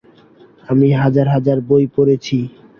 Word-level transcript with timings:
আমি 0.63 0.87
হাজার 1.01 1.27
হাজার 1.35 1.57
বই 1.69 1.85
পড়েছি। 1.95 2.37